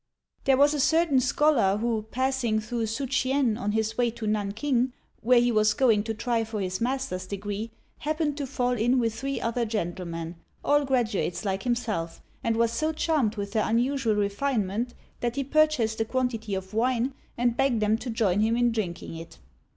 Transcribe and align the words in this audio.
There 0.45 0.57
was 0.57 0.73
a 0.73 0.79
certain 0.79 1.19
scholar 1.19 1.77
who, 1.77 2.01
passing 2.09 2.59
through 2.59 2.87
Su 2.87 3.05
ch'ien 3.05 3.55
on 3.55 3.73
his 3.73 3.99
way 3.99 4.09
to 4.09 4.25
Nanking, 4.25 4.93
where 5.21 5.39
he 5.39 5.51
was 5.51 5.75
going 5.75 6.01
to 6.05 6.15
try 6.15 6.43
for 6.43 6.59
his 6.59 6.81
master's 6.81 7.27
degree, 7.27 7.69
happened 7.99 8.35
to 8.37 8.47
fall 8.47 8.71
in 8.71 8.97
with 8.97 9.13
three 9.13 9.39
other 9.39 9.63
gentlemen, 9.63 10.37
all 10.65 10.85
graduates 10.85 11.45
like 11.45 11.61
himself, 11.61 12.19
and 12.43 12.57
was 12.57 12.71
so 12.71 12.91
charmed 12.91 13.35
with 13.35 13.51
their 13.51 13.67
unusual 13.69 14.15
refinement 14.15 14.95
that 15.19 15.35
he 15.35 15.43
purchased 15.43 16.01
a 16.01 16.05
quantity 16.05 16.55
of 16.55 16.73
wine, 16.73 17.13
and 17.37 17.55
begged 17.55 17.79
them 17.79 17.95
to 17.99 18.09
join 18.09 18.39
him 18.39 18.57
in 18.57 18.71
drinking 18.71 19.15
it. 19.15 19.37